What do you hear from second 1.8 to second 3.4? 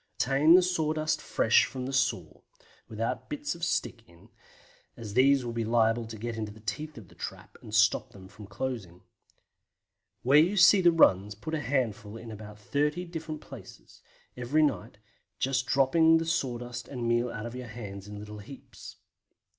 under the saw, without